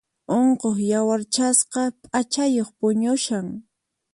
Unquq 0.37 0.63
yawarchasqa 0.91 1.83
p'achayuq 2.01 2.69
puñushan. 2.79 3.47